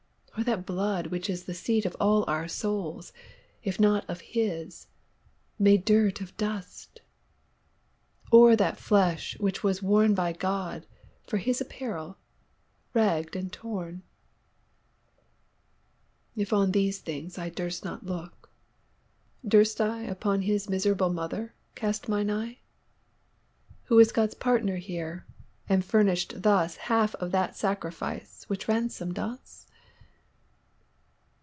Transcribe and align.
or 0.37 0.45
that 0.45 0.65
blood 0.65 1.07
which 1.07 1.27
isThe 1.27 1.53
seat 1.53 1.85
of 1.85 1.95
all 1.99 2.23
our 2.27 2.47
Soules, 2.47 3.11
if 3.63 3.79
not 3.81 4.09
of 4.09 4.21
his, 4.21 4.87
Made 5.59 5.83
durt 5.85 6.19
of 6.21 6.35
dust, 6.37 7.01
or 8.31 8.55
that 8.55 8.77
flesh 8.79 9.37
which 9.39 9.61
was 9.61 9.81
worneBy 9.81 10.39
God, 10.39 10.87
for 11.27 11.37
his 11.37 11.61
apparell, 11.61 12.15
rag'd, 12.93 13.35
and 13.35 13.51
torne? 13.53 14.01
If 16.37 16.53
on 16.53 16.71
these 16.71 16.99
things 16.99 17.37
I 17.37 17.49
durst 17.49 17.83
not 17.85 18.05
looke, 18.05 18.49
durst 19.45 19.77
IUpon 19.79 20.45
his 20.45 20.67
miserable 20.69 21.11
mother 21.13 21.53
cast 21.75 22.07
mine 22.09 22.31
eye, 22.31 22.59
Who 23.83 23.95
was 23.97 24.11
Gods 24.13 24.33
partner 24.33 24.77
here, 24.77 25.25
and 25.69 25.83
furnish'd 25.85 26.41
thusHalfe 26.41 27.13
of 27.15 27.31
that 27.31 27.55
Sacrifice, 27.57 28.45
which 28.47 28.67
ransom'd 28.69 29.19
us? 29.19 29.67